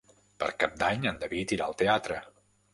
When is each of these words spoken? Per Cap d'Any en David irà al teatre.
Per 0.43 0.47
Cap 0.63 0.73
d'Any 0.79 1.05
en 1.13 1.21
David 1.25 1.55
irà 1.59 1.71
al 1.71 1.79
teatre. 1.85 2.21